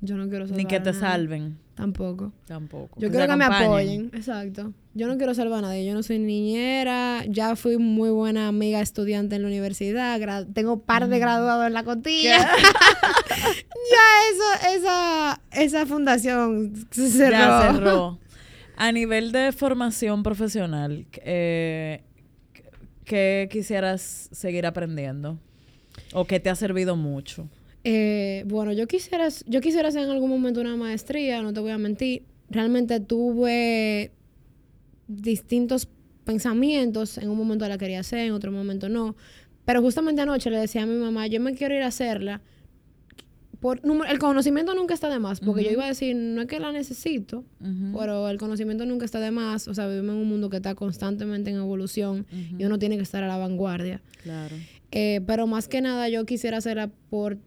[0.02, 1.58] Yo no quiero salvar Ni que te salven.
[1.76, 2.32] Tampoco.
[2.46, 3.00] Tampoco.
[3.00, 4.10] Yo quiero que me apoyen.
[4.14, 4.74] Exacto.
[4.94, 5.86] Yo no quiero salvar a nadie.
[5.86, 7.24] Yo no soy niñera.
[7.28, 10.20] Ya fui muy buena amiga estudiante en la universidad.
[10.54, 11.20] tengo par de mm.
[11.20, 12.38] graduados en la cotilla.
[13.92, 17.38] ya eso, esa, esa fundación se cerró.
[17.38, 18.20] Ya cerró.
[18.80, 22.04] A nivel de formación profesional, eh,
[23.06, 25.40] ¿qué quisieras seguir aprendiendo?
[26.14, 27.50] ¿O qué te ha servido mucho?
[27.90, 31.72] Eh, bueno, yo quisiera, yo quisiera hacer en algún momento una maestría, no te voy
[31.72, 32.24] a mentir.
[32.50, 34.12] Realmente tuve
[35.08, 35.88] distintos
[36.26, 37.18] pensamientos.
[37.18, 39.16] En un momento la quería hacer, en otro momento no.
[39.64, 42.42] Pero justamente anoche le decía a mi mamá, yo me quiero ir a hacerla.
[43.62, 46.60] Por, el conocimiento nunca está de más, porque yo iba a decir, no es que
[46.60, 47.46] la necesito,
[47.98, 49.70] pero el conocimiento nunca está de más.
[49.70, 53.04] O sea, vivimos en un mundo que está constantemente en evolución y uno tiene que
[53.04, 54.02] estar a la vanguardia.
[54.24, 54.58] Claro.
[54.92, 57.38] Eh, pero más que nada, yo quisiera hacerla por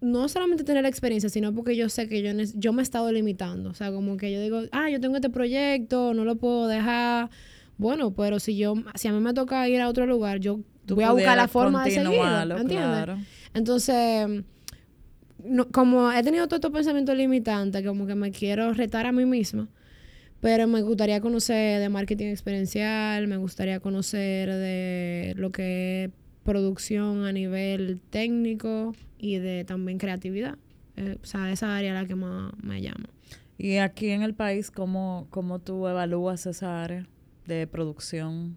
[0.00, 3.12] no solamente tener la experiencia, sino porque yo sé que yo, yo me he estado
[3.12, 3.70] limitando.
[3.70, 7.30] O sea, como que yo digo, ah, yo tengo este proyecto, no lo puedo dejar.
[7.76, 11.04] Bueno, pero si yo, si a mí me toca ir a otro lugar, yo voy
[11.04, 13.18] a buscar la forma de seguirlo, ¿entiendes?
[13.54, 14.44] Entonces,
[15.72, 19.68] como he tenido todo estos pensamientos limitantes, como que me quiero retar a mí misma,
[20.40, 26.10] pero me gustaría conocer de marketing experiencial, me gustaría conocer de lo que es
[26.44, 30.56] producción a nivel técnico, y de también creatividad.
[30.96, 33.08] Eh, o sea, esa área es la que más me llama.
[33.58, 37.06] ¿Y aquí en el país cómo, cómo tú evalúas esa área
[37.46, 38.56] de producción?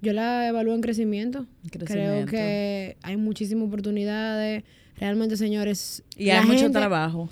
[0.00, 1.46] Yo la evalúo en crecimiento.
[1.70, 4.62] Creo que hay muchísimas oportunidades.
[4.96, 6.04] Realmente, señores.
[6.16, 7.28] Y hay mucho trabajo.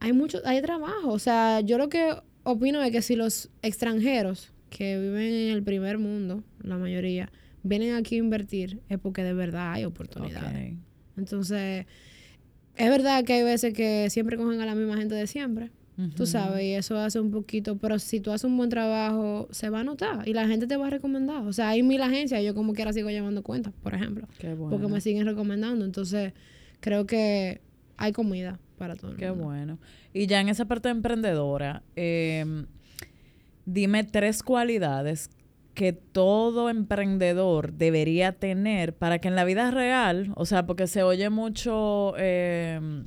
[0.00, 1.10] Hay mucho, hay trabajo.
[1.10, 5.62] O sea, yo lo que opino es que si los extranjeros que viven en el
[5.62, 7.30] primer mundo, la mayoría,
[7.62, 10.72] vienen aquí a invertir, es porque de verdad hay oportunidades.
[10.74, 10.78] Ok.
[11.18, 11.86] Entonces,
[12.76, 15.70] es verdad que hay veces que siempre cogen a la misma gente de siempre.
[16.16, 16.26] Tú Ujú.
[16.26, 19.80] sabes, y eso hace un poquito, pero si tú haces un buen trabajo, se va
[19.80, 21.46] a notar y la gente te va a recomendar.
[21.46, 24.70] O sea, hay mil agencias, yo como quiera sigo llevando cuentas, por ejemplo, Qué bueno.
[24.70, 25.84] porque me siguen recomendando.
[25.84, 26.32] Entonces,
[26.80, 27.60] creo que
[27.98, 29.44] hay comida para todo el Qué mundo.
[29.44, 29.78] bueno.
[30.14, 32.64] Y ya en esa parte emprendedora, eh,
[33.66, 35.30] dime tres cualidades
[35.74, 41.02] que todo emprendedor debería tener para que en la vida real, o sea, porque se
[41.02, 43.04] oye mucho, eh,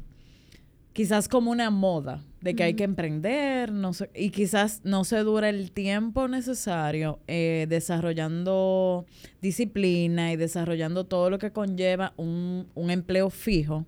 [0.94, 5.18] quizás como una moda de que hay que emprender, no sé, y quizás no se
[5.20, 9.06] dura el tiempo necesario eh, desarrollando
[9.42, 13.86] disciplina y desarrollando todo lo que conlleva un, un empleo fijo.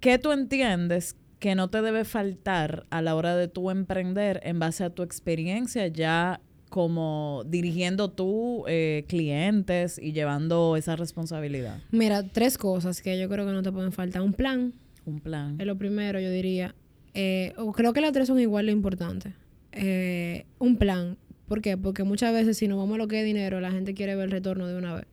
[0.00, 4.58] ¿Qué tú entiendes que no te debe faltar a la hora de tú emprender en
[4.58, 6.40] base a tu experiencia ya
[6.72, 11.82] como dirigiendo tú eh, clientes y llevando esa responsabilidad?
[11.90, 14.22] Mira, tres cosas que yo creo que no te pueden faltar.
[14.22, 14.72] Un plan,
[15.04, 15.56] Un plan.
[15.60, 16.74] es lo primero, yo diría.
[17.12, 19.34] Eh, creo que las tres son igual de importantes.
[19.72, 21.18] Eh, un plan.
[21.46, 21.76] ¿Por qué?
[21.76, 24.24] Porque muchas veces si nos vamos a lo que es dinero, la gente quiere ver
[24.24, 25.04] el retorno de una vez.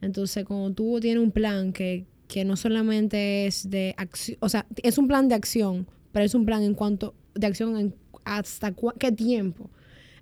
[0.00, 4.64] Entonces, cuando tú tienes un plan que, que no solamente es de acción, o sea,
[4.82, 8.72] es un plan de acción, pero es un plan en cuanto, de acción en hasta
[8.98, 9.68] qué tiempo.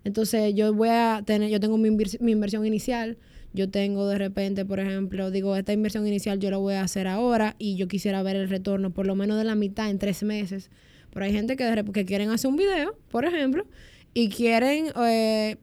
[0.05, 3.17] Entonces, yo voy a tener, yo tengo mi, mi inversión inicial,
[3.55, 7.07] yo tengo de repente, por ejemplo, digo, esta inversión inicial yo la voy a hacer
[7.07, 10.23] ahora y yo quisiera ver el retorno por lo menos de la mitad en tres
[10.23, 10.71] meses.
[11.13, 13.65] Pero hay gente que, que quieren hacer un video, por ejemplo,
[14.13, 15.57] y quieren eh,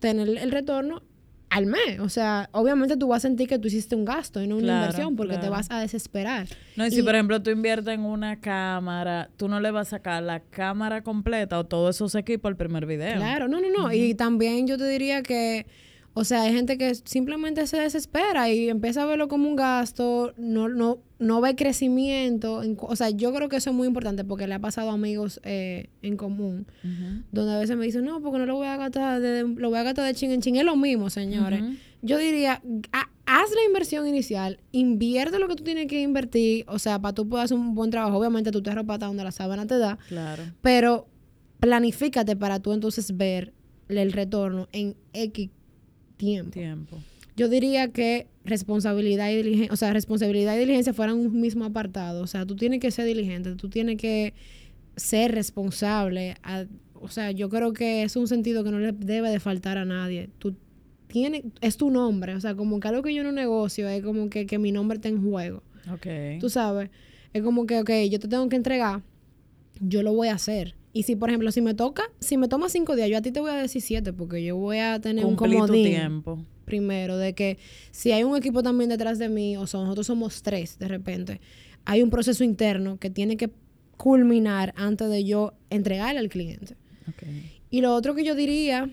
[0.00, 1.02] tener el retorno
[1.50, 2.00] al mes.
[2.00, 4.64] O sea, obviamente tú vas a sentir que tú hiciste un gasto y no una
[4.64, 6.46] Claro, inversión porque te vas a desesperar.
[6.76, 9.88] No, y si Y- por ejemplo tú inviertes en una cámara, tú no le vas
[9.88, 13.16] a sacar la cámara completa o todos esos equipos al primer video.
[13.16, 13.92] Claro, no, no, no.
[13.92, 15.66] Y también yo te diría que,
[16.18, 20.32] o sea, hay gente que simplemente se desespera y empieza a verlo como un gasto,
[20.38, 22.62] no, no, no ve crecimiento.
[22.80, 25.40] o sea, yo creo que eso es muy importante porque le ha pasado a amigos
[25.44, 26.66] eh, en común,
[27.32, 29.78] donde a veces me dicen, no, porque no lo voy a gastar de, lo voy
[29.78, 30.56] a gastar de chin en chin.
[30.56, 31.62] Es lo mismo, señores.
[32.00, 36.78] Yo diría, ha- haz la inversión inicial, invierte lo que tú tienes que invertir, o
[36.78, 38.16] sea, para tú puedas hacer un buen trabajo.
[38.18, 40.44] Obviamente tú te hasta donde la sábana te da, Claro.
[40.62, 41.08] pero
[41.60, 43.52] planifícate para tú entonces ver
[43.88, 45.50] el retorno en X
[46.16, 46.50] tiempo.
[46.52, 46.98] Tiempo.
[47.36, 52.22] Yo diría que responsabilidad y diligencia, o sea, responsabilidad y diligencia fueran un mismo apartado.
[52.22, 54.32] O sea, tú tienes que ser diligente, tú tienes que
[54.96, 56.36] ser responsable.
[56.42, 59.76] a- o sea, yo creo que es un sentido que no le debe de faltar
[59.76, 60.30] a nadie.
[60.38, 60.54] Tú
[61.08, 62.34] tienes, es tu nombre.
[62.34, 64.96] O sea, como que algo que yo un negocio es como que, que mi nombre
[64.96, 65.62] está en juego.
[65.92, 66.06] Ok.
[66.40, 66.88] Tú sabes,
[67.34, 69.02] es como que, ok, yo te tengo que entregar,
[69.80, 70.74] yo lo voy a hacer.
[70.96, 73.30] Y si, por ejemplo, si me toca, si me toma cinco días, yo a ti
[73.30, 76.38] te voy a decir siete, porque yo voy a tener un Cumplí tu comodín tiempo.
[76.64, 77.58] primero, de que
[77.90, 81.42] si hay un equipo también detrás de mí, o sea, nosotros somos tres de repente,
[81.84, 83.50] hay un proceso interno que tiene que
[83.98, 86.76] culminar antes de yo entregarle al cliente.
[87.68, 88.88] Y lo otro que yo diría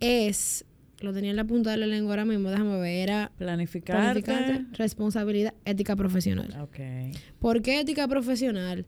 [0.00, 0.64] es,
[1.00, 4.22] lo tenía en la punta de la lengua ahora mismo, déjame ver, era Planificarte.
[4.22, 6.52] planificarte, responsabilidad, ética profesional.
[6.62, 6.78] Ok.
[7.38, 8.86] ¿Por qué ética profesional?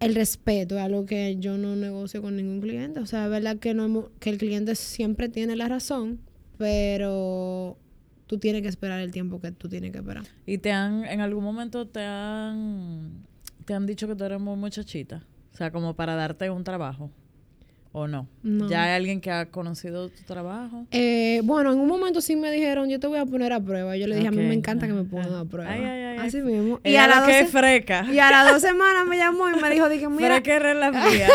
[0.00, 3.00] El respeto es algo que yo no negocio con ningún cliente.
[3.00, 6.20] O sea, es verdad que, no, que el cliente siempre tiene la razón,
[6.56, 7.76] pero
[8.26, 10.24] tú tienes que esperar el tiempo que tú tienes que esperar.
[10.46, 13.24] ¿Y te han, en algún momento te han,
[13.64, 15.24] te han dicho que tú eres muy muchachita?
[15.52, 17.10] O sea, como para darte un trabajo.
[17.92, 18.28] ¿O no?
[18.42, 18.68] No.
[18.68, 20.86] ¿Ya hay alguien que ha conocido tu trabajo?
[20.90, 23.96] Eh, bueno, en un momento sí me dijeron, yo te voy a poner a prueba.
[23.96, 25.70] Yo le dije, a mí me encanta que me pongan a prueba.
[25.70, 26.80] Ay, ay, ay, Así mismo.
[26.84, 28.06] Y a, las que dos freca.
[28.10, 31.28] y a las dos semanas me llamó y me dijo, dije, mira, es la mía.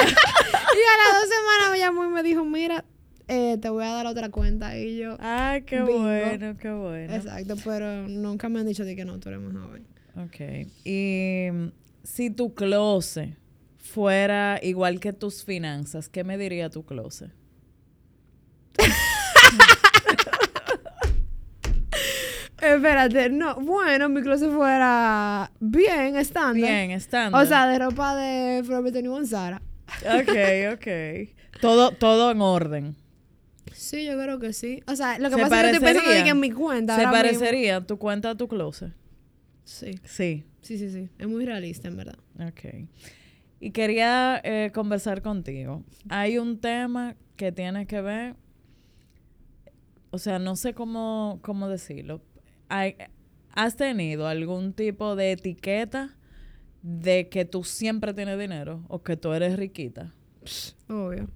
[0.73, 2.85] Y a las dos semanas me llamó y me dijo, mira,
[3.27, 4.77] eh, te voy a dar otra cuenta.
[4.77, 6.03] Y yo, Ay, qué Bingo.
[6.03, 7.15] bueno, qué bueno.
[7.15, 9.85] exacto, pero nunca me han dicho de que no, tú eres más joven.
[10.17, 10.69] Ok.
[10.83, 11.67] Y mm,
[12.03, 13.35] si tu closet
[13.93, 17.31] fuera igual que tus finanzas, ¿qué me diría tu closet?
[22.61, 26.55] Espérate, no, bueno, mi closet fuera bien, estándar.
[26.55, 27.43] Bien, estándar.
[27.43, 29.61] O sea, de ropa de Forever 21 Sara.
[30.05, 30.87] Ok, ok.
[31.59, 32.95] Todo, todo en orden.
[33.73, 34.81] Sí, yo creo que sí.
[34.87, 36.31] O sea, lo que ¿Se pasa es que estoy pensando parecería?
[36.31, 36.95] en mi cuenta.
[36.95, 38.93] ¿Se ahora mismo- parecería tu cuenta a tu closet?
[39.65, 40.45] Sí, Sí.
[40.61, 41.09] sí, sí, sí.
[41.17, 42.17] Es muy realista, en verdad.
[42.39, 42.87] Ok.
[43.63, 45.83] Y quería eh, conversar contigo.
[46.09, 48.35] Hay un tema que tiene que ver
[50.13, 52.21] o sea, no sé cómo, cómo decirlo.
[53.49, 56.15] ¿Has tenido algún tipo de etiqueta
[56.83, 60.13] de que tú siempre tienes dinero o que tú eres riquita?
[60.87, 61.29] Obvio.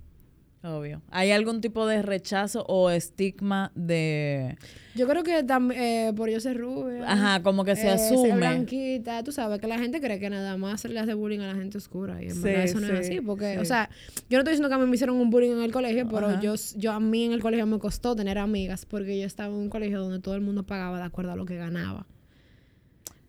[0.68, 1.02] Obvio.
[1.12, 4.58] ¿Hay algún tipo de rechazo o estigma de...
[4.96, 7.04] Yo creo que también por yo ser rubia.
[7.10, 8.30] Ajá, como que se eh, asume.
[8.30, 9.24] Ser blanquita.
[9.24, 11.56] Tú sabes que la gente cree que nada más se le hace bullying a la
[11.56, 12.22] gente oscura.
[12.22, 13.22] Y en Sí, verdad eso no es sí, así.
[13.22, 13.60] Porque, sí.
[13.60, 13.90] o sea,
[14.30, 16.42] yo no estoy diciendo que a mí me hicieron un bullying en el colegio, pero
[16.42, 19.60] yo, yo a mí en el colegio me costó tener amigas porque yo estaba en
[19.62, 22.08] un colegio donde todo el mundo pagaba de acuerdo a lo que ganaba.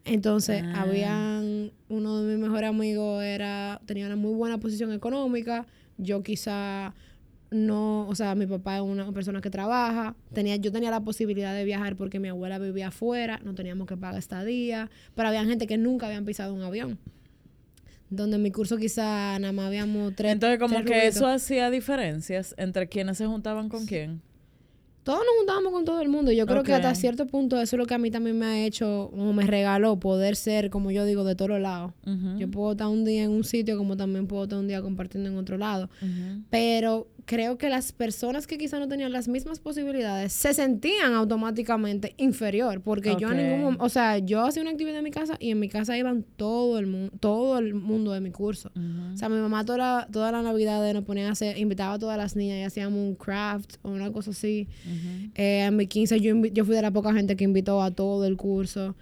[0.04, 0.82] Entonces, Ah.
[0.82, 5.66] habían uno de mis mejores amigos era tenía una muy buena posición económica.
[5.98, 6.94] Yo quizá
[7.50, 10.14] no, o sea, mi papá es una persona que trabaja.
[10.32, 13.96] Tenía, yo tenía la posibilidad de viajar porque mi abuela vivía afuera, no teníamos que
[13.96, 14.90] pagar estadía.
[15.14, 16.98] Pero había gente que nunca habían pisado un avión.
[18.10, 20.32] Donde en mi curso quizá nada más habíamos tres.
[20.32, 21.16] Entonces, como tres que rubitos.
[21.16, 24.22] eso hacía diferencias entre quienes se juntaban con quién.
[25.04, 26.32] Todos nos juntábamos con todo el mundo.
[26.32, 28.66] Yo creo que hasta cierto punto eso es lo que a mí también me ha
[28.66, 31.94] hecho, o me regaló poder ser, como yo digo, de todos lados.
[32.36, 35.30] Yo puedo estar un día en un sitio como también puedo estar un día compartiendo
[35.30, 35.88] en otro lado.
[36.50, 42.14] Pero creo que las personas que quizá no tenían las mismas posibilidades se sentían automáticamente
[42.16, 42.80] inferior.
[42.80, 45.50] Porque yo en ningún momento, o sea, yo hacía una actividad en mi casa y
[45.50, 48.70] en mi casa iban todo el, mu- todo el mundo de mi curso.
[49.12, 51.98] O sea, mi mamá toda la, toda la Navidad nos ponía a hacer, invitaba a
[51.98, 54.66] todas las niñas y hacíamos un craft o una cosa así.
[55.34, 58.24] Eh, en mi 15 yo, yo fui de la poca gente que invitó a todo
[58.24, 58.96] el curso,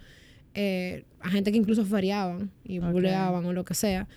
[0.53, 4.07] eh, a gente que incluso feriaban y buleaban o lo que sea.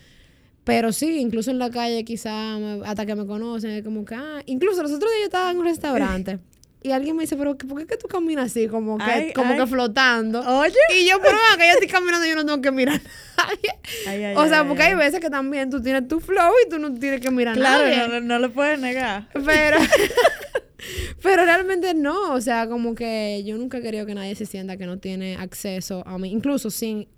[0.71, 4.15] Pero sí, incluso en la calle quizá me- hasta que me conocen, es como que,
[4.15, 6.39] ah, incluso los otros días yo estaba en un restaurante
[6.83, 9.33] y alguien me dice, pero ¿por qué es que tú caminas así, como que, Ay,
[9.35, 9.59] como ay.
[9.59, 10.41] que flotando?
[10.61, 10.73] Oye.
[10.99, 13.01] Y yo, pero que yo estoy caminando y yo no tengo que mirar
[13.37, 14.29] a nadie.
[14.29, 14.97] Ay, o sea, porque hay ay.
[14.99, 17.85] veces que también tú tienes tu flow y tú no tienes que mirar a Claro,
[17.85, 18.09] nadie.
[18.09, 19.29] no, no lo puedes negar.
[19.45, 19.77] Pero,
[21.23, 24.77] pero realmente no, o sea, como que yo nunca he querido que nadie se sienta
[24.77, 27.09] que no tiene acceso a mí, incluso sin,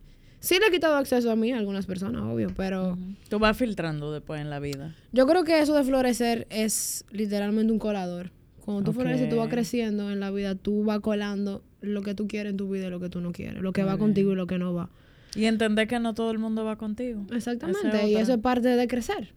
[0.42, 4.12] sí le he quitado acceso a mí a algunas personas, obvio, pero Tú vas filtrando
[4.12, 4.94] después en la vida.
[5.12, 8.30] yo creo que eso de florecer es literalmente un colador.
[8.64, 9.02] Cuando tú Ok.
[9.02, 12.56] floreces, tú vas creciendo en la vida, tú vas colando lo que tú quieres en
[12.58, 14.58] tu vida y lo que tú no quieres, lo que va contigo y lo que
[14.58, 14.88] no va.
[15.34, 17.24] Y entender que no todo el mundo va contigo.
[17.32, 19.32] Exactamente, es y eso es parte de crecer.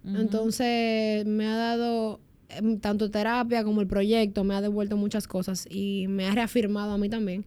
[0.49, 5.65] Entonces, me ha dado em, tanto terapia como el proyecto, me ha devuelto muchas cosas
[5.69, 7.45] y me ha reafirmado a mí también.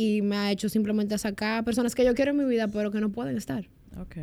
[0.00, 3.02] Y me ha hecho simplemente sacar personas que yo quiero en mi vida, pero que
[3.02, 3.68] no pueden estar.
[4.00, 4.16] Ok.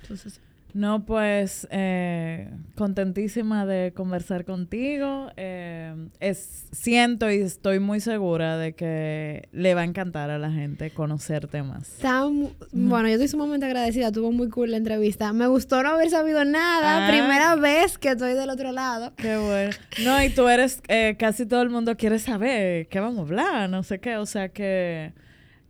[0.00, 0.40] Entonces,
[0.72, 5.30] No, pues eh, contentísima de conversar contigo.
[5.36, 10.50] Eh, es, siento y estoy muy segura de que le va a encantar a la
[10.50, 11.88] gente conocerte más.
[12.00, 15.32] tan, bueno, yo estoy sumamente agradecida, tuvo muy cool la entrevista.
[15.32, 17.10] Me gustó no haber sabido nada, Ah.
[17.10, 19.12] primera vez que estoy del otro lado.
[19.16, 19.70] Qué bueno.
[20.04, 23.70] No, y tú eres, eh, casi todo el mundo quiere saber qué vamos a hablar,
[23.70, 24.16] no sé qué.
[24.16, 25.12] O sea que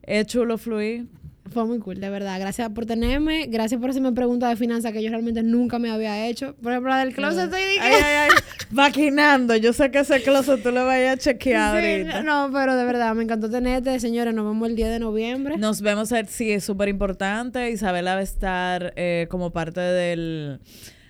[0.02, 1.06] es chulo fluir.
[1.52, 2.38] Fue muy cool, de verdad.
[2.38, 6.26] Gracias por tenerme, gracias por hacerme preguntas de finanzas que yo realmente nunca me había
[6.28, 6.54] hecho.
[6.62, 8.36] Por ejemplo, la del closet estoy que- Ay, ay, ay.
[8.70, 9.56] Maquinando.
[9.56, 12.22] Yo sé que ese closet tú le vayas a chequear Sí, ahorita.
[12.22, 13.98] no, pero de verdad, me encantó tenerte.
[13.98, 15.56] Señores, nos vemos el 10 de noviembre.
[15.56, 17.68] Nos vemos, eh, sí, es súper importante.
[17.70, 20.60] Isabela va a estar eh, como parte del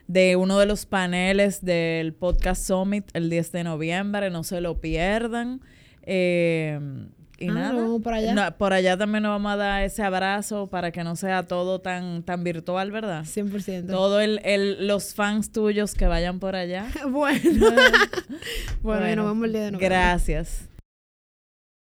[0.09, 4.31] de uno de los paneles del Podcast Summit el 10 de noviembre.
[4.31, 5.61] No se lo pierdan.
[6.03, 6.81] Eh,
[7.41, 7.99] y Ah, nada.
[8.03, 8.35] por allá.
[8.35, 11.81] No, por allá también nos vamos a dar ese abrazo para que no sea todo
[11.81, 13.25] tan, tan virtual, ¿verdad?
[13.25, 13.89] 100%.
[13.89, 16.87] Todo el, el, los fans tuyos que vayan por allá.
[17.09, 17.41] bueno.
[18.83, 19.89] bueno, y nos vemos el 10 de noviembre.
[19.89, 20.69] Gracias.